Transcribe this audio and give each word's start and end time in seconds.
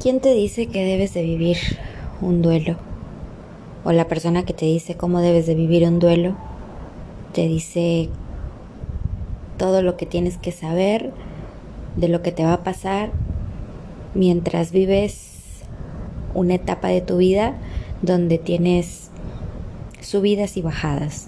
¿Quién 0.00 0.20
te 0.20 0.32
dice 0.32 0.68
que 0.68 0.84
debes 0.84 1.12
de 1.12 1.22
vivir 1.22 1.56
un 2.20 2.40
duelo? 2.40 2.76
O 3.82 3.90
la 3.90 4.06
persona 4.06 4.44
que 4.44 4.52
te 4.52 4.64
dice 4.64 4.96
cómo 4.96 5.20
debes 5.20 5.48
de 5.48 5.56
vivir 5.56 5.82
un 5.88 5.98
duelo, 5.98 6.36
te 7.32 7.48
dice 7.48 8.08
todo 9.56 9.82
lo 9.82 9.96
que 9.96 10.06
tienes 10.06 10.38
que 10.38 10.52
saber 10.52 11.12
de 11.96 12.06
lo 12.06 12.22
que 12.22 12.30
te 12.30 12.44
va 12.44 12.52
a 12.52 12.62
pasar 12.62 13.10
mientras 14.14 14.70
vives 14.70 15.62
una 16.32 16.54
etapa 16.54 16.86
de 16.86 17.00
tu 17.00 17.16
vida 17.16 17.56
donde 18.00 18.38
tienes 18.38 19.10
subidas 20.00 20.56
y 20.56 20.62
bajadas. 20.62 21.26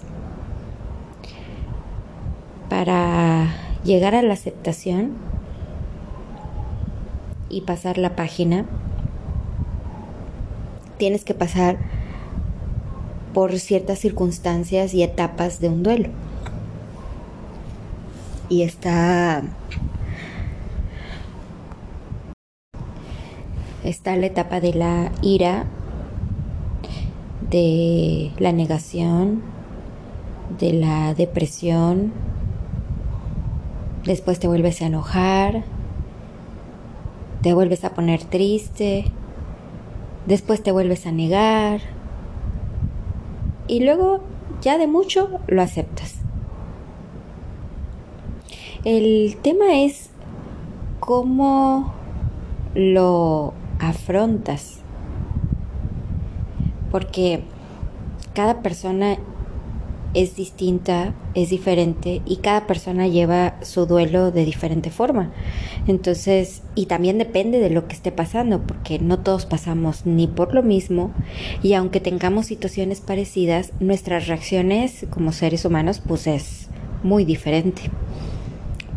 Para 2.69 3.49
llegar 3.83 4.15
a 4.15 4.21
la 4.21 4.33
aceptación, 4.33 5.11
y 7.51 7.61
pasar 7.61 7.97
la 7.97 8.15
página, 8.15 8.65
tienes 10.97 11.23
que 11.23 11.33
pasar 11.33 11.77
por 13.33 13.57
ciertas 13.59 13.99
circunstancias 13.99 14.93
y 14.93 15.03
etapas 15.03 15.59
de 15.59 15.69
un 15.69 15.83
duelo. 15.83 16.09
Y 18.49 18.63
está 18.63 19.43
está 23.83 24.15
la 24.15 24.27
etapa 24.27 24.59
de 24.59 24.73
la 24.73 25.11
ira, 25.21 25.65
de 27.49 28.31
la 28.37 28.51
negación, 28.51 29.41
de 30.59 30.73
la 30.73 31.13
depresión. 31.13 32.11
Después 34.05 34.39
te 34.39 34.47
vuelves 34.47 34.81
a 34.81 34.87
enojar, 34.87 35.63
te 37.41 37.53
vuelves 37.53 37.83
a 37.83 37.93
poner 37.93 38.23
triste, 38.23 39.05
después 40.25 40.61
te 40.61 40.71
vuelves 40.71 41.05
a 41.05 41.11
negar 41.11 41.81
y 43.67 43.83
luego 43.83 44.21
ya 44.61 44.77
de 44.77 44.87
mucho 44.87 45.39
lo 45.47 45.61
aceptas. 45.61 46.17
El 48.83 49.37
tema 49.41 49.81
es 49.81 50.09
cómo 50.99 51.93
lo 52.73 53.53
afrontas, 53.79 54.79
porque 56.91 57.43
cada 58.33 58.61
persona 58.61 59.17
es 60.13 60.35
distinta, 60.35 61.13
es 61.35 61.49
diferente 61.49 62.21
y 62.25 62.37
cada 62.37 62.67
persona 62.67 63.07
lleva 63.07 63.55
su 63.61 63.85
duelo 63.85 64.31
de 64.31 64.45
diferente 64.45 64.89
forma. 64.89 65.31
Entonces, 65.87 66.63
y 66.75 66.87
también 66.87 67.17
depende 67.17 67.59
de 67.59 67.69
lo 67.69 67.87
que 67.87 67.95
esté 67.95 68.11
pasando, 68.11 68.61
porque 68.61 68.99
no 68.99 69.19
todos 69.19 69.45
pasamos 69.45 70.05
ni 70.05 70.27
por 70.27 70.53
lo 70.53 70.63
mismo 70.63 71.11
y 71.63 71.73
aunque 71.73 71.99
tengamos 71.99 72.47
situaciones 72.47 73.01
parecidas, 73.01 73.71
nuestras 73.79 74.27
reacciones 74.27 75.05
como 75.09 75.31
seres 75.31 75.65
humanos 75.65 76.01
pues 76.05 76.27
es 76.27 76.69
muy 77.03 77.25
diferente. 77.25 77.83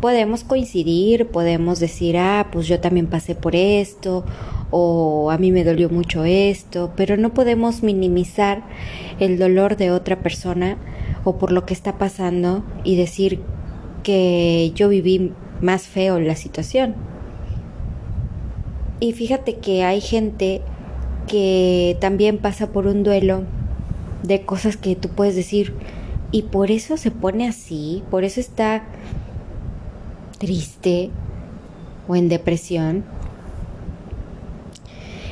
Podemos 0.01 0.43
coincidir, 0.43 1.27
podemos 1.27 1.79
decir, 1.79 2.17
ah, 2.17 2.49
pues 2.51 2.67
yo 2.67 2.79
también 2.79 3.07
pasé 3.07 3.33
por 3.33 3.55
esto, 3.55 4.25
o 4.69 5.31
a 5.31 5.37
mí 5.37 5.51
me 5.51 5.63
dolió 5.63 5.89
mucho 5.89 6.25
esto, 6.25 6.91
pero 6.95 7.17
no 7.17 7.33
podemos 7.33 7.81
minimizar 7.81 8.63
el 9.19 9.39
dolor 9.39 9.77
de 9.77 9.91
otra 9.91 10.19
persona 10.19 10.77
o 11.25 11.37
por 11.37 11.51
lo 11.51 11.65
que 11.65 11.73
está 11.73 11.97
pasando 11.97 12.63
y 12.85 12.95
decir 12.95 13.41
que 14.03 14.71
yo 14.75 14.87
viví 14.87 15.33
más 15.59 15.87
feo 15.87 16.19
la 16.19 16.35
situación. 16.35 16.95
Y 19.01 19.11
fíjate 19.11 19.57
que 19.57 19.83
hay 19.83 19.99
gente 19.99 20.61
que 21.27 21.97
también 21.99 22.37
pasa 22.37 22.67
por 22.67 22.87
un 22.87 23.03
duelo 23.03 23.43
de 24.23 24.43
cosas 24.43 24.77
que 24.77 24.95
tú 24.95 25.09
puedes 25.09 25.35
decir 25.35 25.73
y 26.31 26.43
por 26.43 26.71
eso 26.71 26.97
se 26.97 27.11
pone 27.11 27.47
así, 27.47 28.03
por 28.09 28.23
eso 28.23 28.39
está 28.39 28.83
triste 30.37 31.09
o 32.07 32.15
en 32.15 32.29
depresión. 32.29 33.03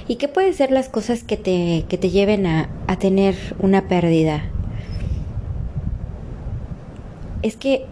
¿Y 0.07 0.15
qué 0.15 0.27
pueden 0.27 0.53
ser 0.53 0.71
las 0.71 0.89
cosas 0.89 1.23
que 1.23 1.37
te, 1.37 1.85
que 1.87 1.97
te 1.97 2.09
lleven 2.09 2.45
a, 2.45 2.69
a 2.87 2.97
tener 2.97 3.35
una 3.59 3.87
pérdida? 3.87 4.52
Es 7.43 7.57
que 7.57 7.85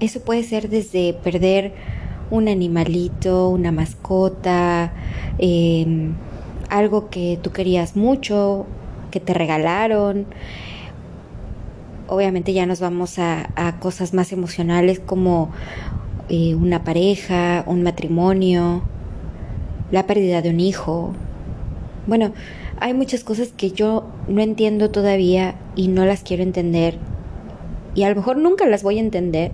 eso 0.00 0.20
puede 0.20 0.42
ser 0.44 0.70
desde 0.70 1.12
perder 1.12 1.72
un 2.30 2.48
animalito, 2.48 3.48
una 3.50 3.72
mascota, 3.72 4.92
em, 5.38 6.14
algo 6.70 7.10
que 7.10 7.38
tú 7.42 7.50
querías 7.52 7.96
mucho, 7.96 8.66
que 9.10 9.20
te 9.20 9.34
regalaron. 9.34 10.26
Obviamente 12.08 12.52
ya 12.52 12.66
nos 12.66 12.80
vamos 12.80 13.18
a, 13.18 13.48
cosas 13.80 14.14
más 14.14 14.32
emocionales 14.32 15.00
como 15.00 15.50
eh, 16.28 16.54
una 16.54 16.84
pareja, 16.84 17.64
un 17.66 17.82
matrimonio, 17.82 18.82
la 19.90 20.06
pérdida 20.06 20.42
de 20.42 20.50
un 20.50 20.60
hijo. 20.60 21.12
Bueno, 22.06 22.32
hay 22.80 22.94
muchas 22.94 23.24
cosas 23.24 23.48
que 23.56 23.70
yo 23.70 24.06
no 24.28 24.42
entiendo 24.42 24.90
todavía 24.90 25.54
y 25.76 25.88
no 25.88 26.04
las 26.04 26.22
quiero 26.22 26.42
entender 26.42 26.98
y 27.94 28.02
a 28.02 28.08
lo 28.10 28.16
mejor 28.16 28.36
nunca 28.36 28.66
las 28.66 28.82
voy 28.82 28.98
a 28.98 29.00
entender 29.00 29.52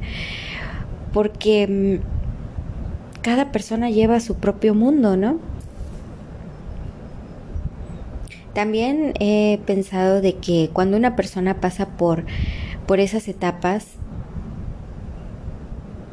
porque 1.13 1.67
mm, 2.03 3.23
cada 3.23 3.53
persona 3.53 3.91
lleva 3.91 4.21
su 4.21 4.37
propio 4.37 4.75
mundo, 4.75 5.17
¿no? 5.17 5.39
También 8.55 9.15
he 9.21 9.61
pensado 9.67 10.21
de 10.21 10.37
que 10.37 10.71
cuando 10.73 10.97
una 10.97 11.15
persona 11.15 11.61
pasa 11.61 11.87
por, 11.97 12.25
por 12.87 12.99
esas 12.99 13.29
etapas 13.29 13.87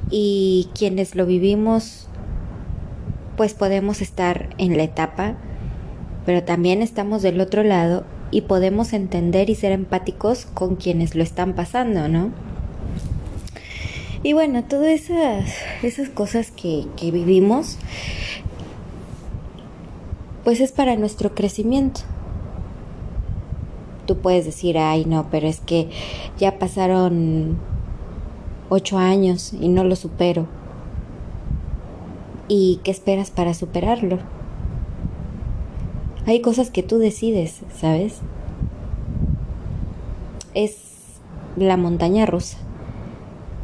y 0.10 0.70
quienes 0.78 1.16
lo 1.16 1.26
vivimos, 1.26 2.08
pues 3.36 3.54
podemos 3.54 4.02
estar 4.02 4.50
en 4.58 4.78
la 4.78 4.84
etapa, 4.84 5.36
pero 6.26 6.44
también 6.44 6.82
estamos 6.82 7.22
del 7.22 7.42
otro 7.42 7.64
lado 7.64 8.06
y 8.32 8.42
podemos 8.42 8.94
entender 8.94 9.50
y 9.50 9.56
ser 9.56 9.72
empáticos 9.72 10.46
con 10.46 10.76
quienes 10.76 11.16
lo 11.16 11.24
están 11.24 11.54
pasando, 11.54 12.08
¿no? 12.08 12.32
Y 14.24 14.34
bueno, 14.34 14.64
todas 14.64 14.90
esas, 14.90 15.54
esas 15.84 16.10
cosas 16.10 16.52
que, 16.52 16.86
que 16.98 17.12
vivimos, 17.12 17.78
pues 20.44 20.60
es 20.60 20.72
para 20.72 20.96
nuestro 20.96 21.36
crecimiento. 21.36 22.02
Tú 24.06 24.18
puedes 24.18 24.46
decir, 24.46 24.78
ay 24.78 25.06
no, 25.06 25.28
pero 25.30 25.48
es 25.48 25.60
que 25.60 25.90
ya 26.38 26.60
pasaron 26.60 27.58
ocho 28.70 28.98
años 28.98 29.54
y 29.54 29.70
no 29.70 29.84
lo 29.84 29.96
supero. 29.96 30.48
¿Y 32.48 32.80
qué 32.84 32.92
esperas 32.92 33.32
para 33.32 33.54
superarlo? 33.54 34.20
Hay 36.28 36.42
cosas 36.42 36.72
que 36.72 36.84
tú 36.84 36.98
decides, 36.98 37.62
¿sabes? 37.74 38.20
Es 40.54 40.76
la 41.56 41.78
montaña 41.78 42.26
rusa. 42.26 42.58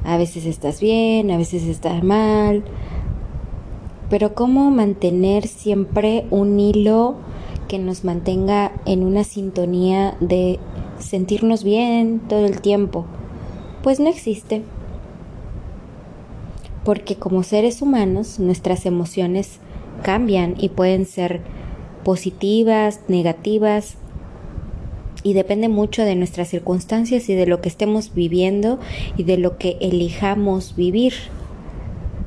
A 0.06 0.16
veces 0.16 0.46
estás 0.46 0.79
bien, 0.79 1.29
a 1.29 1.38
veces 1.38 1.63
estás 1.63 2.06
mal. 2.06 2.63
Pero 4.09 4.34
cómo 4.34 4.72
mantener 4.72 5.46
siempre 5.46 6.25
un 6.29 6.57
hilo 6.57 7.16
que 7.68 7.79
nos 7.79 8.06
mantenga 8.06 8.72
en 8.85 9.03
una 9.03 9.25
sintonía 9.25 10.16
de 10.22 10.57
sentirnos 11.00 11.66
bien 11.66 12.22
todo 12.30 12.45
el 12.45 12.62
tiempo. 12.62 13.06
Pues 13.84 14.00
no 14.00 14.07
existe. 14.07 14.63
Porque 16.85 17.18
como 17.18 17.44
seres 17.44 17.81
humanos 17.81 18.40
nuestras 18.40 18.85
emociones 18.85 19.59
cambian 20.01 20.56
y 20.57 20.69
pueden 20.69 21.06
ser 21.06 21.42
positivas, 22.03 23.01
negativas, 23.07 23.97
y 25.23 25.33
depende 25.33 25.69
mucho 25.69 26.03
de 26.03 26.15
nuestras 26.15 26.50
circunstancias 26.50 27.29
y 27.29 27.35
de 27.35 27.45
lo 27.45 27.61
que 27.61 27.69
estemos 27.69 28.13
viviendo 28.13 28.79
y 29.15 29.23
de 29.23 29.38
lo 29.38 29.57
que 29.57 29.77
elijamos 29.79 30.75
vivir. 30.75 31.13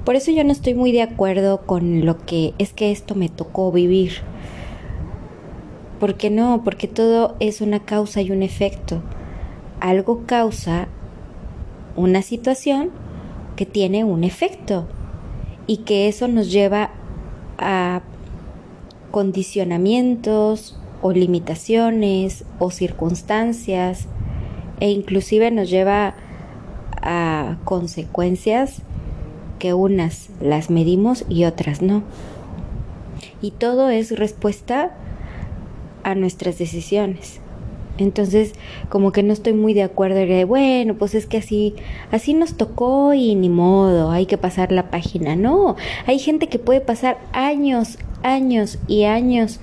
Por 0.05 0.17
eso 0.17 0.31
yo 0.31 0.45
no 0.45 0.53
estoy 0.53 0.75
muy 0.75 0.93
de 0.93 1.03
acuerdo 1.03 1.67
con 1.67 2.07
lo 2.07 2.19
que 2.25 2.55
es 2.59 2.73
que 2.73 2.91
esto 2.91 3.15
me 3.15 3.29
tocó 3.29 3.71
vivir. 3.71 4.13
¿Por 6.01 6.15
qué 6.15 6.31
no? 6.31 6.63
Porque 6.65 6.89
todo 6.89 7.37
es 7.39 7.61
una 7.61 7.81
causa 7.81 8.23
y 8.23 8.31
un 8.31 8.43
efecto. 8.43 9.03
Algo 9.81 10.23
causa 10.27 10.89
una 11.97 12.23
situación 12.23 12.91
que 13.57 13.67
tiene 13.67 14.05
un 14.05 14.25
efecto 14.25 14.87
y 15.67 15.79
que 15.79 16.09
eso 16.09 16.29
nos 16.29 16.51
lleva 16.51 16.91
a 17.59 18.03
condicionamientos 19.17 20.77
o 21.01 21.11
limitaciones 21.11 22.45
o 22.59 22.71
circunstancias 22.71 24.09
e 24.79 24.91
inclusive 24.91 25.51
nos 25.51 25.71
lleva 25.71 26.17
a 27.01 27.57
consecuencias 27.65 28.83
que 29.59 29.73
unas 29.73 30.29
las 30.43 30.69
medimos 30.69 31.25
y 31.31 31.47
otras 31.47 31.81
no. 31.81 32.03
Y 33.41 33.53
todo 33.53 33.89
es 33.89 34.19
respuesta 34.19 34.95
a 36.03 36.15
nuestras 36.15 36.59
decisiones. 36.59 37.41
Entonces, 37.99 38.53
como 38.91 39.13
que 39.13 39.23
no 39.23 39.33
estoy 39.33 39.55
muy 39.55 39.73
de 39.73 39.83
acuerdo 39.83 40.17
de, 40.17 40.45
bueno, 40.45 40.95
pues 40.95 41.15
es 41.15 41.25
que 41.25 41.39
así, 41.39 41.75
así 42.11 42.35
nos 42.35 42.59
tocó 42.59 43.15
y 43.15 43.35
ni 43.35 43.49
modo, 43.49 44.11
hay 44.11 44.27
que 44.27 44.37
pasar 44.37 44.73
la 44.73 44.91
página. 44.91 45.37
No, 45.37 45.77
hay 46.07 46.19
gente 46.19 46.49
que 46.49 46.59
puede 46.59 46.83
pasar 46.83 47.19
años, 47.33 47.99
años 48.23 48.79
y 48.87 49.05
años 49.05 49.61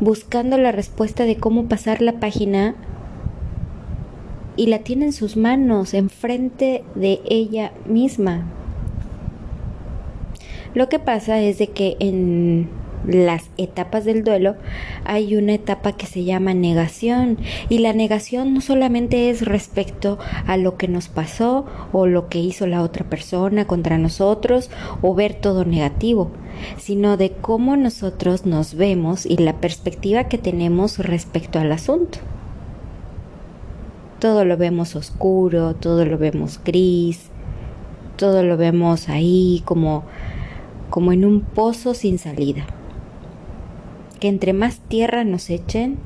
buscando 0.00 0.58
la 0.58 0.72
respuesta 0.72 1.24
de 1.24 1.36
cómo 1.36 1.66
pasar 1.66 2.02
la 2.02 2.14
página 2.14 2.74
y 4.56 4.66
la 4.66 4.80
tiene 4.80 5.06
en 5.06 5.12
sus 5.12 5.36
manos, 5.36 5.94
enfrente 5.94 6.84
de 6.94 7.20
ella 7.24 7.72
misma. 7.86 8.44
Lo 10.74 10.88
que 10.88 10.98
pasa 10.98 11.40
es 11.40 11.58
de 11.58 11.68
que 11.68 11.96
en 11.98 12.68
las 13.06 13.50
etapas 13.56 14.04
del 14.04 14.24
duelo 14.24 14.56
hay 15.04 15.36
una 15.36 15.54
etapa 15.54 15.92
que 15.92 16.06
se 16.06 16.24
llama 16.24 16.54
negación 16.54 17.38
y 17.68 17.78
la 17.78 17.92
negación 17.92 18.54
no 18.54 18.60
solamente 18.60 19.30
es 19.30 19.44
respecto 19.44 20.18
a 20.46 20.56
lo 20.56 20.76
que 20.76 20.88
nos 20.88 21.08
pasó 21.08 21.66
o 21.92 22.06
lo 22.06 22.28
que 22.28 22.38
hizo 22.38 22.66
la 22.66 22.82
otra 22.82 23.08
persona 23.08 23.66
contra 23.66 23.98
nosotros 23.98 24.70
o 25.02 25.14
ver 25.14 25.34
todo 25.34 25.64
negativo, 25.64 26.30
sino 26.76 27.16
de 27.16 27.32
cómo 27.32 27.76
nosotros 27.76 28.46
nos 28.46 28.74
vemos 28.74 29.24
y 29.26 29.38
la 29.38 29.60
perspectiva 29.60 30.24
que 30.24 30.38
tenemos 30.38 30.98
respecto 30.98 31.58
al 31.58 31.72
asunto. 31.72 32.18
Todo 34.18 34.44
lo 34.44 34.58
vemos 34.58 34.96
oscuro, 34.96 35.74
todo 35.74 36.04
lo 36.04 36.18
vemos 36.18 36.60
gris, 36.62 37.30
todo 38.16 38.42
lo 38.42 38.58
vemos 38.58 39.08
ahí 39.08 39.62
como 39.64 40.04
como 40.90 41.12
en 41.12 41.24
un 41.24 41.40
pozo 41.40 41.94
sin 41.94 42.18
salida 42.18 42.66
que 44.20 44.28
entre 44.28 44.52
más 44.52 44.80
tierra 44.80 45.24
nos 45.24 45.50
echen, 45.50 45.98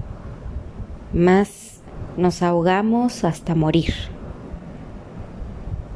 más 1.12 1.80
nos 2.16 2.42
ahogamos 2.42 3.24
hasta 3.24 3.54
morir. 3.54 3.92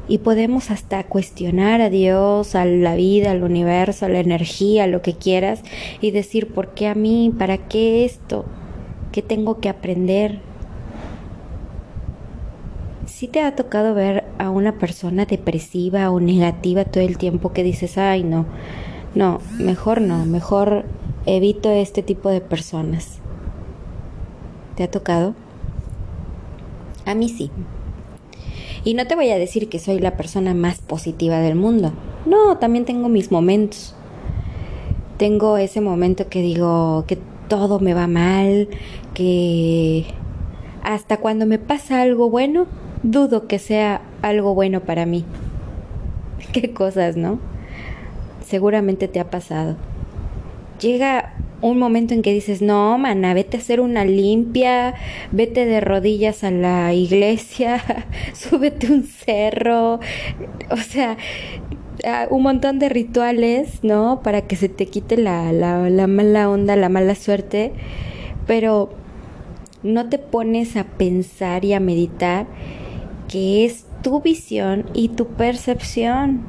Y 0.07 0.19
podemos 0.19 0.71
hasta 0.71 1.03
cuestionar 1.03 1.81
a 1.81 1.89
Dios, 1.89 2.55
a 2.55 2.65
la 2.65 2.95
vida, 2.95 3.31
al 3.31 3.43
universo, 3.43 4.05
a 4.05 4.09
la 4.09 4.19
energía, 4.19 4.87
lo 4.87 5.01
que 5.01 5.13
quieras, 5.13 5.61
y 6.01 6.11
decir, 6.11 6.51
¿por 6.53 6.73
qué 6.73 6.87
a 6.87 6.95
mí? 6.95 7.31
¿Para 7.37 7.57
qué 7.57 8.05
esto? 8.05 8.45
¿Qué 9.11 9.21
tengo 9.21 9.59
que 9.59 9.69
aprender? 9.69 10.39
Si 13.05 13.27
te 13.27 13.41
ha 13.41 13.55
tocado 13.55 13.93
ver 13.93 14.25
a 14.39 14.49
una 14.49 14.77
persona 14.79 15.25
depresiva 15.25 16.09
o 16.09 16.19
negativa 16.19 16.85
todo 16.85 17.03
el 17.03 17.17
tiempo 17.17 17.53
que 17.53 17.63
dices, 17.63 17.97
ay 17.97 18.23
no, 18.23 18.45
no, 19.13 19.39
mejor 19.59 20.01
no, 20.01 20.25
mejor 20.25 20.85
evito 21.35 21.69
este 21.71 22.01
tipo 22.01 22.29
de 22.29 22.41
personas. 22.41 23.19
¿Te 24.75 24.83
ha 24.83 24.91
tocado? 24.91 25.35
A 27.05 27.13
mí 27.13 27.29
sí. 27.29 27.51
Y 28.83 28.93
no 28.95 29.05
te 29.05 29.15
voy 29.15 29.29
a 29.29 29.37
decir 29.37 29.69
que 29.69 29.79
soy 29.79 29.99
la 29.99 30.17
persona 30.17 30.53
más 30.53 30.79
positiva 30.79 31.39
del 31.39 31.55
mundo. 31.55 31.93
No, 32.25 32.57
también 32.57 32.85
tengo 32.85 33.09
mis 33.09 33.31
momentos. 33.31 33.93
Tengo 35.17 35.57
ese 35.57 35.81
momento 35.81 36.29
que 36.29 36.41
digo 36.41 37.03
que 37.05 37.19
todo 37.47 37.79
me 37.79 37.93
va 37.93 38.07
mal, 38.07 38.69
que 39.13 40.05
hasta 40.81 41.17
cuando 41.17 41.45
me 41.45 41.59
pasa 41.59 42.01
algo 42.01 42.29
bueno, 42.29 42.67
dudo 43.03 43.47
que 43.47 43.59
sea 43.59 44.01
algo 44.21 44.55
bueno 44.55 44.81
para 44.81 45.05
mí. 45.05 45.25
Qué 46.53 46.73
cosas, 46.73 47.17
¿no? 47.17 47.39
Seguramente 48.45 49.07
te 49.07 49.19
ha 49.19 49.29
pasado 49.29 49.75
llega 50.79 51.33
un 51.61 51.77
momento 51.77 52.13
en 52.13 52.21
que 52.21 52.33
dices, 52.33 52.61
no, 52.61 52.97
mana, 52.97 53.33
vete 53.33 53.57
a 53.57 53.59
hacer 53.59 53.81
una 53.81 54.05
limpia, 54.05 54.95
vete 55.31 55.65
de 55.65 55.81
rodillas 55.81 56.43
a 56.43 56.51
la 56.51 56.93
iglesia, 56.93 57.81
súbete 58.33 58.91
un 58.91 59.03
cerro, 59.03 59.99
o 60.71 60.77
sea, 60.77 61.17
un 62.29 62.43
montón 62.43 62.79
de 62.79 62.87
rituales, 62.87 63.83
¿no? 63.83 64.21
Para 64.23 64.41
que 64.47 64.55
se 64.55 64.69
te 64.69 64.85
quite 64.85 65.17
la, 65.17 65.51
la, 65.51 65.89
la 65.89 66.07
mala 66.07 66.49
onda, 66.49 66.75
la 66.77 66.87
mala 66.87 67.15
suerte, 67.15 67.73
pero 68.47 68.89
no 69.83 70.09
te 70.09 70.17
pones 70.17 70.77
a 70.77 70.85
pensar 70.85 71.65
y 71.65 71.73
a 71.73 71.79
meditar 71.79 72.47
que 73.27 73.65
es 73.65 73.85
tu 74.01 74.21
visión 74.21 74.85
y 74.93 75.09
tu 75.09 75.27
percepción. 75.27 76.41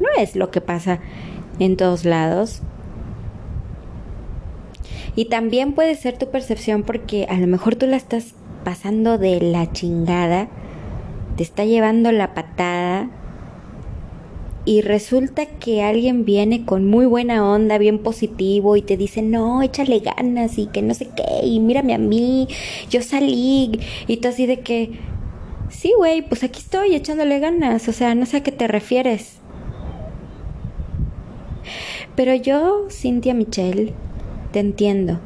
No 0.00 0.08
es 0.18 0.34
lo 0.34 0.50
que 0.50 0.60
pasa 0.60 1.00
en 1.58 1.76
todos 1.76 2.04
lados. 2.04 2.62
Y 5.16 5.24
también 5.24 5.72
puede 5.72 5.94
ser 5.94 6.18
tu 6.18 6.30
percepción 6.30 6.82
porque 6.82 7.26
a 7.28 7.38
lo 7.38 7.46
mejor 7.46 7.74
tú 7.74 7.86
la 7.86 7.96
estás 7.96 8.34
pasando 8.64 9.16
de 9.16 9.40
la 9.40 9.72
chingada, 9.72 10.48
te 11.36 11.42
está 11.42 11.64
llevando 11.64 12.12
la 12.12 12.34
patada 12.34 13.10
y 14.66 14.82
resulta 14.82 15.46
que 15.46 15.82
alguien 15.82 16.24
viene 16.24 16.64
con 16.66 16.86
muy 16.86 17.06
buena 17.06 17.48
onda, 17.48 17.78
bien 17.78 18.00
positivo 18.00 18.76
y 18.76 18.82
te 18.82 18.96
dice, 18.96 19.22
no, 19.22 19.62
échale 19.62 20.00
ganas 20.00 20.58
y 20.58 20.66
que 20.66 20.82
no 20.82 20.92
sé 20.92 21.08
qué, 21.16 21.46
y 21.46 21.60
mírame 21.60 21.94
a 21.94 21.98
mí, 21.98 22.48
yo 22.90 23.00
salí 23.00 23.80
y 24.08 24.16
tú 24.16 24.28
así 24.28 24.44
de 24.46 24.60
que, 24.60 24.98
sí, 25.70 25.92
güey, 25.96 26.22
pues 26.22 26.42
aquí 26.42 26.58
estoy 26.58 26.96
echándole 26.96 27.38
ganas, 27.38 27.88
o 27.88 27.92
sea, 27.92 28.14
no 28.16 28.26
sé 28.26 28.38
a 28.38 28.42
qué 28.42 28.52
te 28.52 28.66
refieres. 28.66 29.38
Pero 32.16 32.34
yo, 32.34 32.88
Cintia 32.90 33.34
Michelle, 33.34 33.94
te 34.56 34.60
entiendo. 34.60 35.18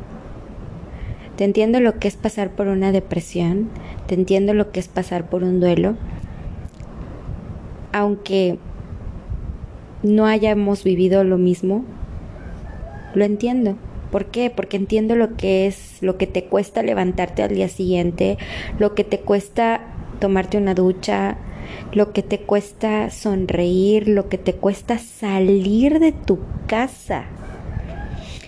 Te 1.36 1.44
entiendo 1.44 1.78
lo 1.78 2.00
que 2.00 2.08
es 2.08 2.16
pasar 2.16 2.50
por 2.50 2.66
una 2.66 2.90
depresión, 2.90 3.68
te 4.08 4.16
entiendo 4.16 4.54
lo 4.54 4.72
que 4.72 4.80
es 4.80 4.88
pasar 4.88 5.30
por 5.30 5.44
un 5.44 5.60
duelo, 5.60 5.94
aunque 7.92 8.58
no 10.02 10.26
hayamos 10.26 10.82
vivido 10.82 11.22
lo 11.22 11.38
mismo, 11.38 11.84
lo 13.14 13.24
entiendo. 13.24 13.76
¿Por 14.10 14.24
qué? 14.32 14.50
Porque 14.50 14.76
entiendo 14.76 15.14
lo 15.14 15.36
que 15.36 15.68
es, 15.68 15.98
lo 16.00 16.18
que 16.18 16.26
te 16.26 16.46
cuesta 16.46 16.82
levantarte 16.82 17.44
al 17.44 17.54
día 17.54 17.68
siguiente, 17.68 18.36
lo 18.80 18.96
que 18.96 19.04
te 19.04 19.20
cuesta 19.20 19.94
tomarte 20.18 20.58
una 20.58 20.74
ducha, 20.74 21.36
lo 21.92 22.12
que 22.12 22.24
te 22.24 22.40
cuesta 22.40 23.10
sonreír, 23.10 24.08
lo 24.08 24.28
que 24.28 24.38
te 24.38 24.54
cuesta 24.54 24.98
salir 24.98 26.00
de 26.00 26.10
tu 26.10 26.40
casa 26.66 27.26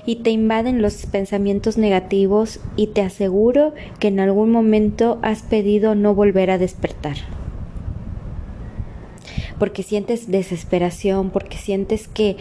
y 0.05 0.17
te 0.17 0.31
invaden 0.31 0.83
los 0.83 1.07
pensamientos 1.07 1.79
negativos 1.79 2.61
y 2.77 2.89
te 2.89 3.03
aseguro 3.03 3.73
que 4.01 4.09
en 4.09 4.21
algún 4.21 4.51
momento 4.51 5.19
has 5.23 5.43
pedido 5.43 5.95
no 5.95 6.15
volver 6.15 6.51
a 6.51 6.59
despertar. 6.59 7.17
Porque 9.59 9.85
sientes 9.85 10.31
desesperación, 10.31 11.31
porque 11.31 11.57
sientes 11.57 12.09
que, 12.09 12.37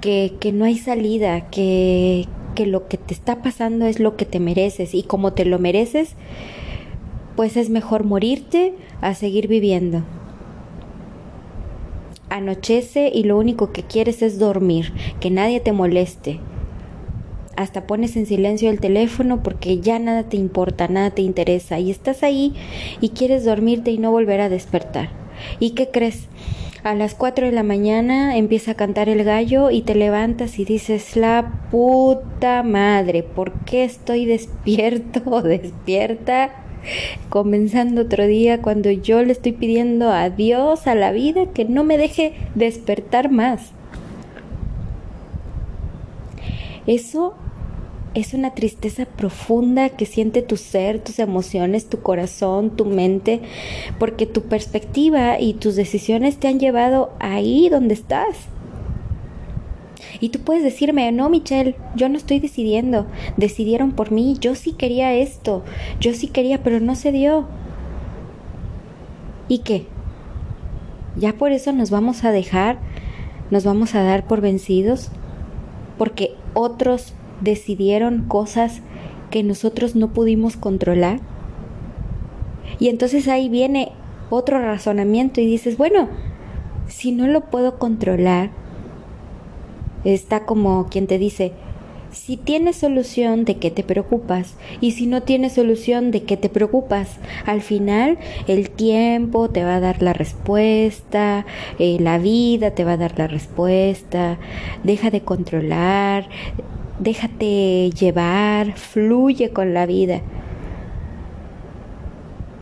que, 0.00 0.34
que 0.40 0.52
no 0.52 0.64
hay 0.64 0.76
salida, 0.76 1.48
que, 1.50 2.26
que 2.56 2.66
lo 2.66 2.88
que 2.88 2.96
te 2.96 3.14
está 3.14 3.42
pasando 3.42 3.86
es 3.86 4.00
lo 4.00 4.16
que 4.16 4.24
te 4.24 4.40
mereces 4.40 4.94
y 4.94 5.04
como 5.04 5.32
te 5.34 5.44
lo 5.44 5.60
mereces, 5.60 6.16
pues 7.36 7.56
es 7.56 7.70
mejor 7.70 8.02
morirte 8.02 8.74
a 9.00 9.14
seguir 9.14 9.46
viviendo. 9.46 10.02
Anochece 12.28 13.12
y 13.14 13.22
lo 13.22 13.38
único 13.38 13.70
que 13.70 13.84
quieres 13.84 14.20
es 14.22 14.40
dormir, 14.40 14.92
que 15.20 15.30
nadie 15.30 15.60
te 15.60 15.70
moleste, 15.70 16.40
hasta 17.56 17.86
pones 17.86 18.16
en 18.16 18.26
silencio 18.26 18.70
el 18.70 18.80
teléfono 18.80 19.42
porque 19.42 19.80
ya 19.80 19.98
nada 19.98 20.24
te 20.24 20.36
importa, 20.36 20.88
nada 20.88 21.10
te 21.10 21.22
interesa 21.22 21.78
y 21.78 21.90
estás 21.90 22.22
ahí 22.22 22.54
y 23.00 23.10
quieres 23.10 23.44
dormirte 23.44 23.90
y 23.90 23.98
no 23.98 24.10
volver 24.10 24.40
a 24.40 24.48
despertar. 24.48 25.10
¿Y 25.60 25.70
qué 25.70 25.90
crees? 25.90 26.28
A 26.84 26.94
las 26.94 27.14
4 27.14 27.46
de 27.46 27.52
la 27.52 27.62
mañana 27.62 28.36
empieza 28.36 28.72
a 28.72 28.74
cantar 28.74 29.08
el 29.08 29.24
gallo 29.24 29.70
y 29.70 29.80
te 29.80 29.94
levantas 29.94 30.58
y 30.58 30.66
dices, 30.66 31.16
la 31.16 31.66
puta 31.70 32.62
madre, 32.62 33.22
¿por 33.22 33.52
qué 33.64 33.84
estoy 33.84 34.24
despierto 34.26 35.22
o 35.24 35.40
despierta? 35.40 36.50
Comenzando 37.30 38.02
otro 38.02 38.26
día 38.26 38.60
cuando 38.60 38.90
yo 38.90 39.22
le 39.22 39.32
estoy 39.32 39.52
pidiendo 39.52 40.10
a 40.10 40.28
Dios, 40.28 40.86
a 40.86 40.94
la 40.94 41.12
vida, 41.12 41.46
que 41.54 41.64
no 41.64 41.84
me 41.84 41.96
deje 41.96 42.34
despertar 42.54 43.30
más. 43.30 43.72
Eso 46.86 47.34
es 48.14 48.34
una 48.34 48.54
tristeza 48.54 49.06
profunda 49.06 49.88
que 49.90 50.06
siente 50.06 50.42
tu 50.42 50.56
ser, 50.56 50.98
tus 51.00 51.18
emociones, 51.18 51.88
tu 51.88 52.00
corazón, 52.00 52.76
tu 52.76 52.84
mente, 52.84 53.40
porque 53.98 54.26
tu 54.26 54.42
perspectiva 54.42 55.40
y 55.40 55.54
tus 55.54 55.76
decisiones 55.76 56.38
te 56.38 56.48
han 56.48 56.60
llevado 56.60 57.12
ahí 57.18 57.68
donde 57.68 57.94
estás. 57.94 58.36
Y 60.20 60.28
tú 60.28 60.40
puedes 60.40 60.62
decirme, 60.62 61.10
no, 61.12 61.28
Michelle, 61.28 61.74
yo 61.96 62.08
no 62.08 62.16
estoy 62.16 62.38
decidiendo, 62.38 63.06
decidieron 63.36 63.92
por 63.92 64.12
mí, 64.12 64.36
yo 64.40 64.54
sí 64.54 64.72
quería 64.72 65.12
esto, 65.14 65.64
yo 66.00 66.14
sí 66.14 66.28
quería, 66.28 66.62
pero 66.62 66.80
no 66.80 66.94
se 66.94 67.12
dio. 67.12 67.46
¿Y 69.48 69.58
qué? 69.58 69.86
¿Ya 71.16 71.32
por 71.32 71.52
eso 71.52 71.72
nos 71.72 71.90
vamos 71.90 72.24
a 72.24 72.30
dejar, 72.30 72.78
nos 73.50 73.64
vamos 73.64 73.94
a 73.94 74.02
dar 74.02 74.26
por 74.26 74.40
vencidos? 74.40 75.10
porque 75.98 76.34
otros 76.54 77.12
decidieron 77.40 78.24
cosas 78.28 78.80
que 79.30 79.42
nosotros 79.42 79.96
no 79.96 80.12
pudimos 80.12 80.56
controlar. 80.56 81.20
Y 82.78 82.88
entonces 82.88 83.28
ahí 83.28 83.48
viene 83.48 83.92
otro 84.30 84.58
razonamiento 84.58 85.40
y 85.40 85.46
dices, 85.46 85.76
bueno, 85.76 86.08
si 86.88 87.12
no 87.12 87.26
lo 87.26 87.42
puedo 87.42 87.78
controlar, 87.78 88.50
está 90.04 90.44
como 90.44 90.86
quien 90.88 91.06
te 91.06 91.18
dice, 91.18 91.52
si 92.14 92.36
tienes 92.36 92.76
solución, 92.76 93.44
¿de 93.44 93.56
qué 93.56 93.70
te 93.70 93.82
preocupas? 93.82 94.54
Y 94.80 94.92
si 94.92 95.06
no 95.06 95.22
tienes 95.22 95.54
solución, 95.54 96.12
¿de 96.12 96.22
qué 96.22 96.36
te 96.36 96.48
preocupas? 96.48 97.18
Al 97.44 97.60
final, 97.60 98.18
el 98.46 98.70
tiempo 98.70 99.50
te 99.50 99.64
va 99.64 99.76
a 99.76 99.80
dar 99.80 100.00
la 100.00 100.12
respuesta, 100.12 101.44
eh, 101.78 101.96
la 102.00 102.18
vida 102.18 102.70
te 102.70 102.84
va 102.84 102.92
a 102.92 102.96
dar 102.96 103.18
la 103.18 103.26
respuesta, 103.26 104.38
deja 104.84 105.10
de 105.10 105.22
controlar, 105.22 106.28
déjate 106.98 107.90
llevar, 107.90 108.72
fluye 108.74 109.50
con 109.50 109.74
la 109.74 109.86
vida. 109.86 110.20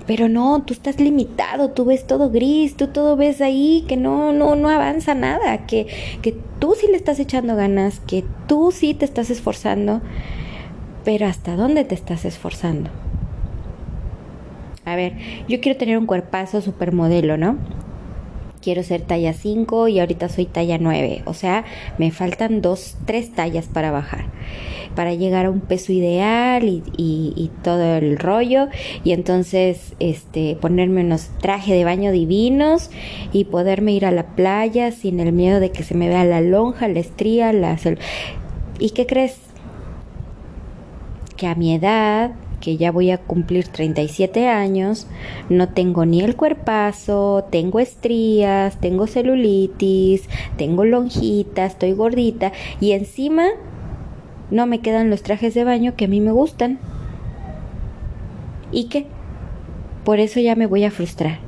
Pero 0.06 0.28
no, 0.28 0.62
tú 0.62 0.74
estás 0.74 0.98
limitado, 0.98 1.70
tú 1.70 1.84
ves 1.84 2.06
todo 2.06 2.30
gris, 2.30 2.76
tú 2.76 2.88
todo 2.88 3.16
ves 3.16 3.40
ahí 3.40 3.84
que 3.86 3.96
no, 3.96 4.32
no, 4.32 4.56
no 4.56 4.68
avanza 4.68 5.14
nada, 5.14 5.66
que, 5.66 5.86
que 6.22 6.36
tú 6.58 6.74
sí 6.78 6.88
le 6.88 6.96
estás 6.96 7.20
echando 7.20 7.54
ganas, 7.54 8.00
que 8.00 8.24
tú 8.48 8.72
sí 8.72 8.94
te 8.94 9.04
estás 9.04 9.30
esforzando, 9.30 10.00
pero 11.04 11.26
¿hasta 11.26 11.54
dónde 11.54 11.84
te 11.84 11.94
estás 11.94 12.24
esforzando? 12.24 12.90
A 14.84 14.96
ver, 14.96 15.14
yo 15.48 15.60
quiero 15.60 15.78
tener 15.78 15.96
un 15.96 16.06
cuerpazo 16.06 16.60
supermodelo, 16.60 17.36
¿no? 17.36 17.56
Quiero 18.62 18.82
ser 18.82 19.02
talla 19.02 19.32
5 19.34 19.88
y 19.88 20.00
ahorita 20.00 20.28
soy 20.28 20.46
talla 20.46 20.78
9. 20.78 21.22
O 21.26 21.34
sea, 21.34 21.64
me 21.98 22.10
faltan 22.10 22.62
dos, 22.62 22.96
tres 23.04 23.32
tallas 23.34 23.66
para 23.66 23.90
bajar, 23.90 24.26
para 24.94 25.12
llegar 25.14 25.46
a 25.46 25.50
un 25.50 25.60
peso 25.60 25.92
ideal 25.92 26.64
y, 26.64 26.82
y, 26.96 27.50
todo 27.62 27.96
el 27.96 28.18
rollo. 28.18 28.68
Y 29.04 29.12
entonces, 29.12 29.94
este, 29.98 30.56
ponerme 30.56 31.02
unos 31.02 31.28
trajes 31.40 31.74
de 31.74 31.84
baño 31.84 32.12
divinos 32.12 32.90
y 33.32 33.44
poderme 33.44 33.92
ir 33.92 34.06
a 34.06 34.10
la 34.10 34.26
playa 34.34 34.92
sin 34.92 35.20
el 35.20 35.32
miedo 35.32 35.60
de 35.60 35.70
que 35.70 35.82
se 35.82 35.94
me 35.94 36.08
vea 36.08 36.24
la 36.24 36.40
lonja, 36.40 36.88
la 36.88 37.00
estría, 37.00 37.52
la... 37.52 37.78
¿Y 38.78 38.90
qué 38.90 39.06
crees? 39.06 39.36
Que 41.36 41.46
a 41.46 41.54
mi 41.54 41.74
edad 41.74 42.32
que 42.62 42.76
ya 42.76 42.92
voy 42.92 43.10
a 43.10 43.18
cumplir 43.18 43.66
37 43.66 44.48
años, 44.48 45.08
no 45.50 45.68
tengo 45.68 46.06
ni 46.06 46.20
el 46.20 46.36
cuerpazo, 46.36 47.44
tengo 47.50 47.80
estrías, 47.80 48.80
tengo 48.80 49.08
celulitis, 49.08 50.28
tengo 50.56 50.84
lonjitas, 50.84 51.72
estoy 51.72 51.92
gordita 51.92 52.52
y 52.80 52.92
encima 52.92 53.48
no 54.52 54.66
me 54.66 54.78
quedan 54.78 55.10
los 55.10 55.24
trajes 55.24 55.54
de 55.54 55.64
baño 55.64 55.96
que 55.96 56.04
a 56.04 56.08
mí 56.08 56.20
me 56.20 56.30
gustan. 56.30 56.78
¿Y 58.70 58.84
qué? 58.84 59.06
Por 60.04 60.20
eso 60.20 60.38
ya 60.38 60.54
me 60.54 60.66
voy 60.66 60.84
a 60.84 60.92
frustrar. 60.92 61.40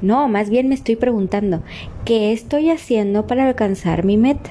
No, 0.00 0.28
más 0.28 0.48
bien 0.48 0.68
me 0.68 0.76
estoy 0.76 0.94
preguntando, 0.94 1.62
¿qué 2.04 2.32
estoy 2.32 2.70
haciendo 2.70 3.26
para 3.26 3.48
alcanzar 3.48 4.04
mi 4.04 4.16
meta? 4.16 4.50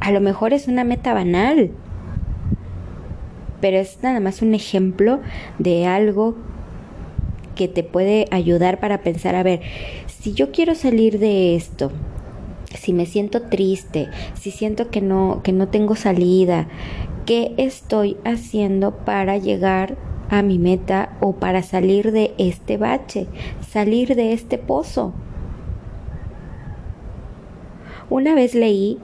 A 0.00 0.12
lo 0.12 0.20
mejor 0.20 0.52
es 0.52 0.68
una 0.68 0.84
meta 0.84 1.14
banal, 1.14 1.70
pero 3.62 3.78
es 3.78 4.02
nada 4.02 4.20
más 4.20 4.42
un 4.42 4.54
ejemplo 4.54 5.20
de 5.58 5.86
algo 5.86 6.34
que 7.54 7.68
te 7.68 7.84
puede 7.84 8.26
ayudar 8.32 8.80
para 8.80 9.02
pensar, 9.02 9.36
a 9.36 9.44
ver, 9.44 9.60
si 10.08 10.32
yo 10.32 10.50
quiero 10.50 10.74
salir 10.74 11.20
de 11.20 11.54
esto, 11.54 11.92
si 12.74 12.92
me 12.92 13.06
siento 13.06 13.42
triste, 13.42 14.08
si 14.34 14.50
siento 14.50 14.90
que 14.90 15.00
no 15.00 15.42
que 15.44 15.52
no 15.52 15.68
tengo 15.68 15.94
salida, 15.94 16.66
¿qué 17.24 17.54
estoy 17.56 18.16
haciendo 18.24 18.96
para 18.96 19.38
llegar 19.38 19.96
a 20.28 20.42
mi 20.42 20.58
meta 20.58 21.16
o 21.20 21.34
para 21.34 21.62
salir 21.62 22.10
de 22.10 22.34
este 22.38 22.78
bache, 22.78 23.28
salir 23.70 24.16
de 24.16 24.32
este 24.32 24.58
pozo? 24.58 25.12
Una 28.10 28.34
vez 28.34 28.56
leí 28.56 28.98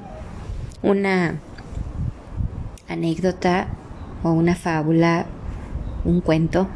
una 0.83 1.39
anécdota 2.89 3.69
o 4.23 4.31
una 4.31 4.55
fábula, 4.55 5.27
un 6.05 6.21
cuento, 6.21 6.69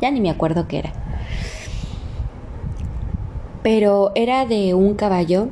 ya 0.00 0.10
ni 0.10 0.20
me 0.20 0.30
acuerdo 0.30 0.68
qué 0.68 0.78
era. 0.78 0.92
Pero 3.62 4.12
era 4.14 4.46
de 4.46 4.74
un 4.74 4.94
caballo 4.94 5.48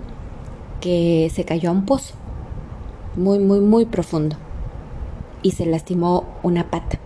que 0.81 1.31
se 1.35 1.45
cayó 1.45 1.71
a 1.71 1.73
un 1.73 1.85
pozo, 1.85 2.15
muy, 3.17 3.39
muy, 3.39 3.61
muy 3.61 3.87
profundo, 3.87 4.37
y 5.43 5.53
se 5.53 5.67
lastimó 5.67 6.25
una 6.43 6.71
pata. 6.71 6.99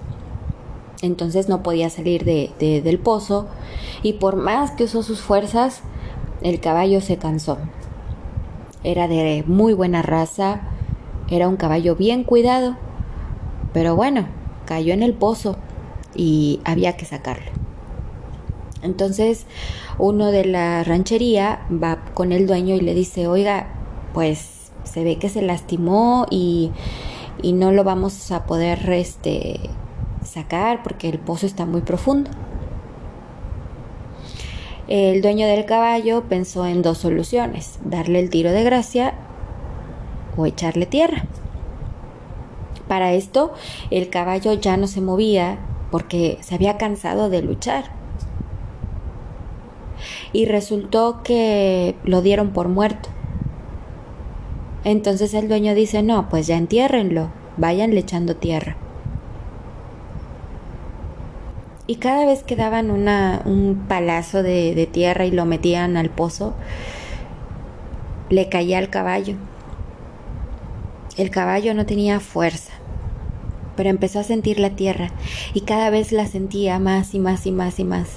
Entonces 1.00 1.49
no 1.49 1.62
podía 1.62 1.90
salir 1.90 2.25
de, 2.25 2.52
del 2.59 2.99
pozo 2.99 3.47
y 4.02 4.14
por 4.14 4.35
más 4.37 4.73
que 4.73 4.85
usó 4.85 5.02
sus 5.02 5.21
fuerzas, 5.21 5.83
el 6.43 6.61
caballo 6.61 7.00
se 7.00 7.19
cansó. 7.19 7.59
Era 8.83 9.07
de 9.07 9.45
muy 9.47 9.75
buena 9.75 10.02
raza, 10.02 10.62
era 11.31 11.49
un 11.49 11.57
caballo 11.57 11.95
bien 11.95 12.25
cuidado 12.25 12.76
pero 13.73 13.97
bueno, 13.97 14.27
cayó 14.67 14.93
en 14.93 15.03
el 15.03 15.15
pozo 15.15 15.57
y 16.15 16.61
había 16.65 16.97
que 16.97 17.05
sacarlo. 17.05 17.51
Entonces 18.83 19.47
uno 19.99 20.31
de 20.31 20.45
la 20.45 20.85
ranchería 20.85 21.67
va 21.71 21.99
con 22.15 22.33
el 22.33 22.47
dueño 22.47 22.75
y 22.75 22.81
le 22.81 22.95
dice, 22.95 23.27
oiga, 23.27 23.69
pues 24.15 24.71
se 24.85 25.05
ve 25.05 25.17
que 25.17 25.29
se 25.29 25.43
lastimó 25.43 26.27
y, 26.31 26.71
y 27.43 27.53
no 27.53 27.73
lo 27.73 27.85
vamos 27.85 28.31
a 28.31 28.47
poder 28.47 28.91
este, 28.91 29.61
sacar 30.25 30.83
porque 30.83 31.09
el 31.09 31.19
pozo 31.19 31.47
está 31.47 31.67
muy 31.67 31.81
profundo. 31.81 32.31
El 34.87 35.21
dueño 35.21 35.47
del 35.47 35.67
caballo 35.67 36.25
pensó 36.29 36.67
en 36.67 36.81
dos 36.81 36.99
soluciones, 36.99 37.79
darle 37.85 38.21
el 38.21 38.31
tiro 38.31 38.53
de 38.53 38.65
gracia 38.65 39.15
o 40.37 40.47
echarle 40.47 40.87
tierra. 40.87 41.25
Para 42.88 43.12
esto, 43.12 43.52
el 43.90 44.09
caballo 44.09 44.54
ya 44.54 44.78
no 44.78 44.87
se 44.87 45.02
movía 45.02 45.59
porque 45.90 46.38
se 46.40 46.54
había 46.54 46.78
cansado 46.78 47.28
de 47.28 47.42
luchar. 47.42 47.85
Y 50.33 50.47
resultó 50.47 51.23
que 51.23 51.95
lo 52.04 52.23
dieron 52.23 52.50
por 52.50 52.68
muerto. 52.68 53.11
Entonces 54.85 55.35
el 55.35 55.49
dueño 55.49 55.75
dice, 55.75 56.02
no, 56.02 56.28
pues 56.28 56.47
ya 56.47 56.57
entiérrenlo, 56.57 57.30
váyanle 57.57 58.00
echando 58.00 58.37
tierra. 58.37 58.76
Y 61.87 61.97
cada 61.97 62.26
vez 62.26 62.42
que 62.42 62.54
daban 62.54 62.90
un 62.90 63.85
palazo 63.88 64.42
de, 64.42 64.75
de 64.75 64.87
tierra 64.87 65.25
y 65.25 65.30
lo 65.30 65.47
metían 65.47 65.97
al 65.97 66.11
pozo, 66.11 66.54
le 68.28 68.49
caía 68.49 68.78
al 68.78 68.90
caballo. 68.90 69.37
El 71.16 71.30
caballo 71.30 71.75
no 71.75 71.87
tenía 71.87 72.21
fuerza 72.21 72.77
pero 73.78 73.90
empezó 73.90 74.18
a 74.18 74.25
sentir 74.25 74.58
la 74.58 74.70
tierra 74.70 75.12
y 75.54 75.61
cada 75.61 75.88
vez 75.88 76.11
la 76.11 76.26
sentía 76.26 76.80
más 76.80 77.14
y 77.14 77.20
más 77.20 77.47
y 77.47 77.52
más 77.52 77.78
y 77.78 77.85
más. 77.85 78.08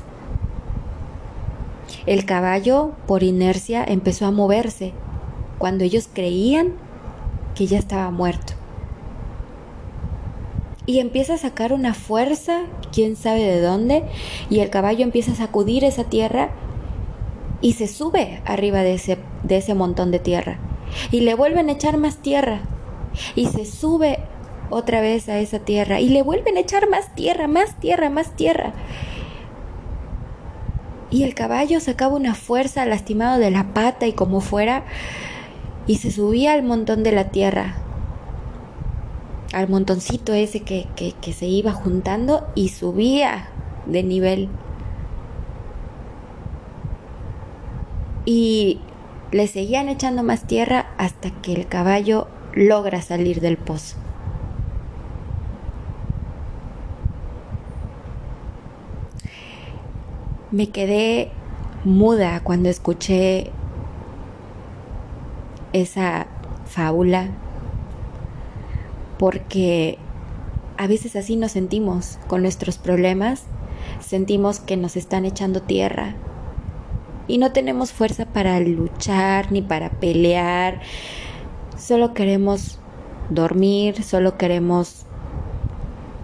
El 2.07 2.25
caballo, 2.25 2.93
por 3.05 3.21
inercia, 3.21 3.83
empezó 3.83 4.25
a 4.25 4.31
moverse 4.31 4.93
cuando 5.59 5.83
ellos 5.83 6.09
creían 6.11 6.73
que 7.53 7.67
ya 7.67 7.77
estaba 7.77 8.09
muerto. 8.09 8.53
Y 10.87 10.97
empieza 10.97 11.35
a 11.35 11.37
sacar 11.37 11.73
una 11.73 11.93
fuerza, 11.93 12.61
quién 12.91 13.15
sabe 13.15 13.41
de 13.41 13.61
dónde, 13.61 14.03
y 14.49 14.61
el 14.61 14.71
caballo 14.71 15.03
empieza 15.03 15.33
a 15.33 15.35
sacudir 15.35 15.83
esa 15.83 16.05
tierra 16.05 16.49
y 17.61 17.73
se 17.73 17.87
sube 17.87 18.41
arriba 18.45 18.79
de 18.79 18.95
ese, 18.95 19.19
de 19.43 19.57
ese 19.57 19.75
montón 19.75 20.09
de 20.09 20.17
tierra. 20.17 20.57
Y 21.11 21.19
le 21.19 21.35
vuelven 21.35 21.69
a 21.69 21.73
echar 21.73 21.97
más 21.97 22.17
tierra. 22.17 22.61
Y 23.35 23.45
se 23.45 23.65
sube 23.65 24.19
otra 24.71 25.01
vez 25.01 25.29
a 25.29 25.37
esa 25.39 25.59
tierra 25.59 25.99
y 25.99 26.09
le 26.09 26.23
vuelven 26.23 26.57
a 26.57 26.61
echar 26.61 26.89
más 26.89 27.13
tierra, 27.13 27.47
más 27.47 27.79
tierra, 27.79 28.09
más 28.09 28.35
tierra. 28.35 28.73
Y 31.11 31.23
el 31.23 31.35
caballo 31.35 31.79
sacaba 31.79 32.15
una 32.15 32.33
fuerza 32.33 32.85
lastimado 32.85 33.37
de 33.37 33.51
la 33.51 33.73
pata 33.73 34.07
y 34.07 34.13
como 34.13 34.39
fuera, 34.41 34.85
y 35.85 35.97
se 35.97 36.09
subía 36.09 36.53
al 36.53 36.63
montón 36.63 37.03
de 37.03 37.11
la 37.11 37.29
tierra, 37.29 37.75
al 39.53 39.67
montoncito 39.67 40.33
ese 40.33 40.61
que, 40.61 40.87
que, 40.95 41.11
que 41.13 41.33
se 41.33 41.47
iba 41.47 41.73
juntando 41.73 42.47
y 42.55 42.69
subía 42.69 43.49
de 43.85 44.03
nivel. 44.03 44.49
Y 48.23 48.79
le 49.31 49.47
seguían 49.47 49.89
echando 49.89 50.23
más 50.23 50.45
tierra 50.47 50.91
hasta 50.97 51.31
que 51.41 51.53
el 51.53 51.67
caballo 51.67 52.27
logra 52.53 53.01
salir 53.01 53.41
del 53.41 53.57
pozo. 53.57 54.00
Me 60.51 60.67
quedé 60.67 61.31
muda 61.86 62.41
cuando 62.43 62.67
escuché 62.67 63.51
esa 65.72 66.27
fábula 66.65 67.29
porque 69.17 69.98
a 70.77 70.88
veces 70.88 71.15
así 71.15 71.38
nos 71.38 71.53
sentimos 71.53 72.20
con 72.27 72.41
nuestros 72.41 72.77
problemas, 72.77 73.43
sentimos 74.01 74.60
que 74.60 74.75
nos 74.75 74.98
están 74.98 75.24
echando 75.24 75.62
tierra 75.62 76.15
y 77.29 77.38
no 77.38 77.53
tenemos 77.53 77.93
fuerza 77.93 78.25
para 78.25 78.60
luchar 78.60 79.53
ni 79.53 79.62
para 79.62 79.89
pelear, 79.89 80.81
solo 81.77 82.13
queremos 82.13 82.77
dormir, 83.29 84.03
solo 84.03 84.38
queremos 84.38 85.05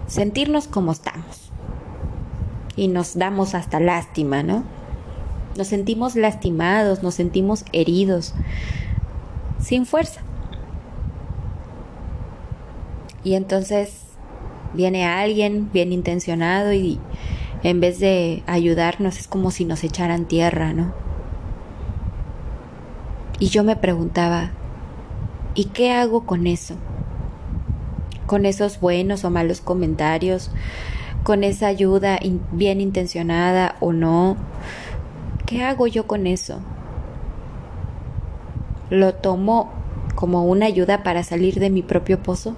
sentirnos 0.06 0.68
como 0.68 0.92
estamos 0.92 1.47
y 2.78 2.86
nos 2.86 3.18
damos 3.18 3.54
hasta 3.56 3.80
lástima, 3.80 4.44
¿no? 4.44 4.62
Nos 5.56 5.66
sentimos 5.66 6.14
lastimados, 6.14 7.02
nos 7.02 7.14
sentimos 7.14 7.64
heridos, 7.72 8.34
sin 9.58 9.84
fuerza. 9.84 10.20
Y 13.24 13.34
entonces 13.34 14.02
viene 14.74 15.06
alguien 15.06 15.70
bien 15.72 15.92
intencionado 15.92 16.72
y 16.72 17.00
en 17.64 17.80
vez 17.80 17.98
de 17.98 18.44
ayudarnos 18.46 19.18
es 19.18 19.26
como 19.26 19.50
si 19.50 19.64
nos 19.64 19.82
echaran 19.82 20.26
tierra, 20.26 20.72
¿no? 20.72 20.92
Y 23.40 23.48
yo 23.48 23.64
me 23.64 23.74
preguntaba, 23.74 24.50
¿y 25.56 25.64
qué 25.66 25.90
hago 25.92 26.26
con 26.26 26.46
eso? 26.46 26.76
Con 28.26 28.46
esos 28.46 28.78
buenos 28.78 29.24
o 29.24 29.30
malos 29.30 29.60
comentarios, 29.60 30.52
con 31.28 31.44
esa 31.44 31.66
ayuda 31.66 32.18
bien 32.52 32.80
intencionada 32.80 33.76
o 33.80 33.92
no. 33.92 34.38
¿Qué 35.44 35.62
hago 35.62 35.86
yo 35.86 36.06
con 36.06 36.26
eso? 36.26 36.60
¿Lo 38.88 39.12
tomo 39.12 39.70
como 40.14 40.46
una 40.46 40.64
ayuda 40.64 41.02
para 41.02 41.22
salir 41.24 41.60
de 41.60 41.68
mi 41.68 41.82
propio 41.82 42.22
pozo? 42.22 42.56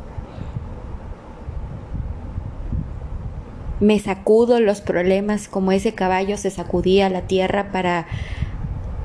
me 3.81 3.99
sacudo 3.99 4.61
los 4.61 4.83
problemas 4.83 5.49
como 5.49 5.73
ese 5.73 5.95
caballo 5.95 6.37
se 6.37 6.51
sacudía 6.51 7.09
la 7.09 7.23
tierra 7.23 7.73
para 7.73 8.07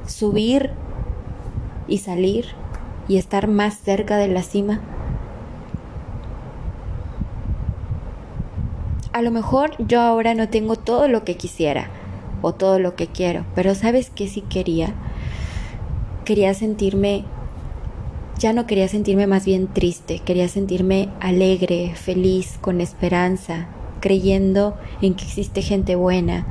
subir 0.05 0.69
y 1.87 1.99
salir 1.99 2.45
y 3.07 3.17
estar 3.17 3.47
más 3.47 3.79
cerca 3.79 4.17
de 4.17 4.27
la 4.27 4.43
cima. 4.43 4.81
A 9.15 9.21
lo 9.21 9.31
mejor 9.31 9.71
yo 9.77 10.01
ahora 10.01 10.35
no 10.35 10.49
tengo 10.49 10.75
todo 10.75 11.07
lo 11.07 11.23
que 11.23 11.37
quisiera 11.37 11.87
o 12.41 12.53
todo 12.53 12.79
lo 12.79 12.97
que 12.97 13.07
quiero, 13.07 13.45
pero 13.55 13.73
¿sabes 13.73 14.09
qué 14.13 14.27
sí 14.27 14.41
quería? 14.41 14.93
Quería 16.25 16.53
sentirme, 16.53 17.23
ya 18.37 18.51
no 18.51 18.67
quería 18.67 18.89
sentirme 18.89 19.25
más 19.25 19.45
bien 19.45 19.67
triste, 19.67 20.19
quería 20.19 20.49
sentirme 20.49 21.07
alegre, 21.21 21.93
feliz, 21.95 22.57
con 22.59 22.81
esperanza, 22.81 23.67
creyendo 24.01 24.75
en 25.01 25.13
que 25.13 25.23
existe 25.23 25.61
gente 25.61 25.95
buena. 25.95 26.45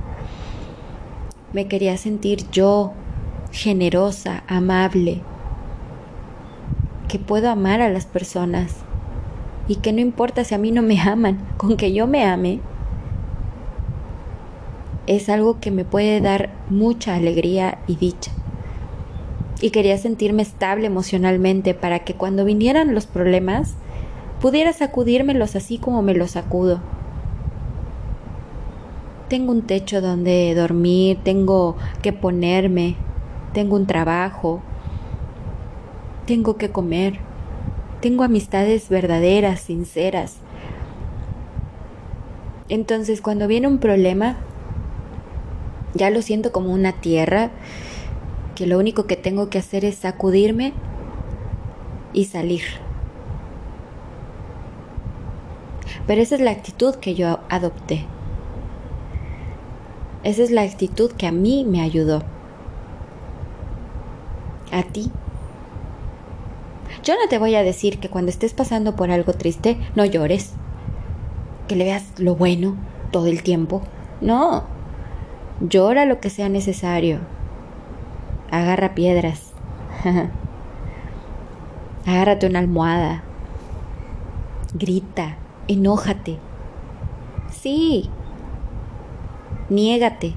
Me 1.52 1.68
quería 1.68 1.98
sentir 1.98 2.50
yo 2.50 2.94
generosa, 3.52 4.42
amable, 4.46 5.20
que 7.08 7.18
puedo 7.18 7.50
amar 7.50 7.82
a 7.82 7.90
las 7.90 8.06
personas 8.06 8.83
y 9.68 9.76
que 9.76 9.92
no 9.92 10.00
importa 10.00 10.44
si 10.44 10.54
a 10.54 10.58
mí 10.58 10.70
no 10.70 10.82
me 10.82 11.00
aman, 11.00 11.38
con 11.56 11.76
que 11.76 11.92
yo 11.92 12.06
me 12.06 12.24
ame, 12.24 12.60
es 15.06 15.28
algo 15.28 15.60
que 15.60 15.70
me 15.70 15.84
puede 15.84 16.20
dar 16.20 16.50
mucha 16.70 17.14
alegría 17.14 17.78
y 17.86 17.96
dicha. 17.96 18.32
Y 19.60 19.70
quería 19.70 19.98
sentirme 19.98 20.42
estable 20.42 20.86
emocionalmente 20.86 21.74
para 21.74 22.00
que 22.00 22.14
cuando 22.14 22.44
vinieran 22.44 22.94
los 22.94 23.06
problemas 23.06 23.74
pudiera 24.40 24.72
sacudírmelos 24.72 25.56
así 25.56 25.78
como 25.78 26.02
me 26.02 26.14
los 26.14 26.32
sacudo 26.32 26.80
tengo 29.28 29.52
un 29.52 29.62
techo 29.62 30.00
donde 30.00 30.54
dormir, 30.54 31.18
tengo 31.24 31.76
que 32.02 32.12
ponerme, 32.12 32.96
tengo 33.52 33.76
un 33.76 33.86
trabajo, 33.86 34.60
tengo 36.26 36.56
que 36.56 36.70
comer, 36.70 37.18
tengo 38.04 38.22
amistades 38.22 38.90
verdaderas, 38.90 39.60
sinceras. 39.60 40.36
Entonces 42.68 43.22
cuando 43.22 43.48
viene 43.48 43.66
un 43.66 43.78
problema, 43.78 44.36
ya 45.94 46.10
lo 46.10 46.20
siento 46.20 46.52
como 46.52 46.70
una 46.74 46.92
tierra, 46.92 47.50
que 48.56 48.66
lo 48.66 48.78
único 48.78 49.06
que 49.06 49.16
tengo 49.16 49.48
que 49.48 49.56
hacer 49.56 49.86
es 49.86 49.94
sacudirme 49.94 50.74
y 52.12 52.26
salir. 52.26 52.64
Pero 56.06 56.20
esa 56.20 56.34
es 56.34 56.42
la 56.42 56.50
actitud 56.50 56.96
que 56.96 57.14
yo 57.14 57.40
adopté. 57.48 58.04
Esa 60.24 60.42
es 60.42 60.50
la 60.50 60.60
actitud 60.60 61.10
que 61.12 61.26
a 61.26 61.32
mí 61.32 61.64
me 61.66 61.80
ayudó. 61.80 62.22
A 64.70 64.82
ti. 64.82 65.10
Yo 67.04 67.14
no 67.20 67.28
te 67.28 67.38
voy 67.38 67.54
a 67.54 67.62
decir 67.62 68.00
que 68.00 68.08
cuando 68.08 68.30
estés 68.30 68.54
pasando 68.54 68.96
por 68.96 69.10
algo 69.10 69.34
triste, 69.34 69.76
no 69.94 70.06
llores. 70.06 70.54
Que 71.68 71.76
le 71.76 71.84
veas 71.84 72.18
lo 72.18 72.34
bueno 72.34 72.76
todo 73.10 73.26
el 73.26 73.42
tiempo. 73.42 73.82
No. 74.22 74.64
Llora 75.60 76.06
lo 76.06 76.20
que 76.20 76.30
sea 76.30 76.48
necesario. 76.48 77.18
Agarra 78.50 78.94
piedras. 78.94 79.52
Agárrate 82.06 82.46
una 82.46 82.60
almohada. 82.60 83.22
Grita. 84.72 85.36
Enójate. 85.68 86.38
Sí, 87.50 88.08
niégate. 89.68 90.34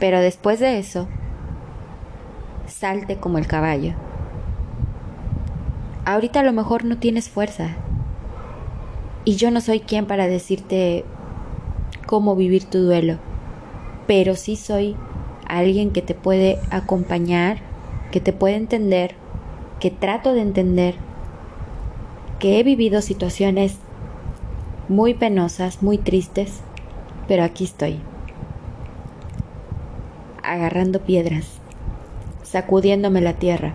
Pero 0.00 0.20
después 0.20 0.58
de 0.58 0.80
eso, 0.80 1.06
salte 2.66 3.18
como 3.18 3.38
el 3.38 3.46
caballo. 3.46 3.94
Ahorita 6.04 6.40
a 6.40 6.42
lo 6.42 6.52
mejor 6.52 6.84
no 6.84 6.98
tienes 6.98 7.28
fuerza. 7.28 7.76
Y 9.24 9.36
yo 9.36 9.50
no 9.50 9.60
soy 9.60 9.80
quien 9.80 10.06
para 10.06 10.26
decirte 10.26 11.04
cómo 12.06 12.36
vivir 12.36 12.64
tu 12.64 12.78
duelo. 12.78 13.18
Pero 14.06 14.34
sí 14.34 14.56
soy 14.56 14.96
alguien 15.46 15.90
que 15.90 16.02
te 16.02 16.14
puede 16.14 16.58
acompañar, 16.70 17.58
que 18.10 18.20
te 18.20 18.32
puede 18.32 18.56
entender, 18.56 19.14
que 19.78 19.90
trato 19.90 20.32
de 20.32 20.42
entender, 20.42 20.94
que 22.38 22.58
he 22.58 22.62
vivido 22.62 23.02
situaciones 23.02 23.76
muy 24.88 25.14
penosas, 25.14 25.82
muy 25.82 25.98
tristes 25.98 26.62
pero 27.30 27.44
aquí 27.44 27.62
estoy, 27.62 28.00
agarrando 30.42 30.98
piedras, 31.02 31.60
sacudiéndome 32.42 33.20
la 33.20 33.34
tierra, 33.34 33.72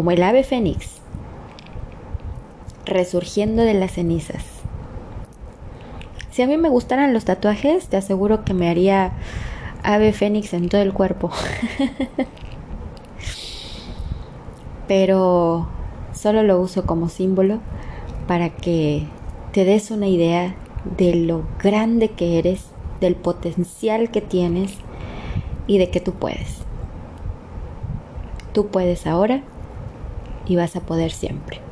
como 0.00 0.12
el 0.12 0.22
ave 0.22 0.44
fénix, 0.44 0.92
resurgiendo 2.86 3.64
de 3.64 3.74
las 3.74 3.92
cenizas. 3.92 4.42
Si 6.30 6.40
a 6.40 6.46
mí 6.46 6.56
me 6.56 6.70
gustaran 6.70 7.12
los 7.12 7.26
tatuajes, 7.26 7.88
te 7.88 7.98
aseguro 7.98 8.42
que 8.42 8.54
me 8.54 8.70
haría 8.70 9.12
ave 9.82 10.14
fénix 10.14 10.54
en 10.54 10.70
todo 10.70 10.80
el 10.80 10.94
cuerpo. 10.94 11.30
Pero 14.88 15.68
solo 16.14 16.44
lo 16.44 16.58
uso 16.58 16.86
como 16.86 17.10
símbolo 17.10 17.58
para 18.26 18.48
que 18.48 19.06
te 19.52 19.66
des 19.66 19.90
una 19.90 20.08
idea 20.08 20.54
de 20.96 21.14
lo 21.14 21.44
grande 21.62 22.08
que 22.08 22.38
eres, 22.38 22.70
del 23.02 23.16
potencial 23.16 24.10
que 24.10 24.22
tienes 24.22 24.78
y 25.66 25.76
de 25.76 25.90
que 25.90 26.00
tú 26.00 26.12
puedes. 26.12 26.62
Tú 28.54 28.68
puedes 28.68 29.06
ahora 29.06 29.42
y 30.50 30.56
vas 30.56 30.74
a 30.74 30.80
poder 30.80 31.12
siempre. 31.12 31.69